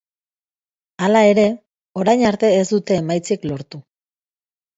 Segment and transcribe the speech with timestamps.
[1.07, 1.43] Hala ere,
[2.05, 3.83] orain arte ez dute emaitzik lortu.